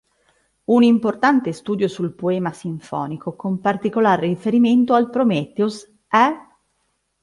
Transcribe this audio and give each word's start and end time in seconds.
Un 0.63 0.81
importante 0.81 1.51
studio 1.53 1.87
sul 1.87 2.13
poema 2.15 2.53
sinfonico, 2.53 3.35
con 3.35 3.59
particolare 3.61 4.25
riferimento 4.25 4.95
al 4.95 5.11
"Prometheus", 5.11 5.87
è 6.07 6.33